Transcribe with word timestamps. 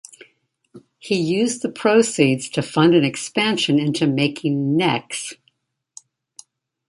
He 0.97 1.19
used 1.21 1.61
the 1.61 1.69
proceeds 1.69 2.49
to 2.49 2.63
fund 2.63 2.95
an 2.95 3.03
expansion 3.03 3.77
into 3.77 4.07
making 4.07 4.75
necks. 4.75 5.35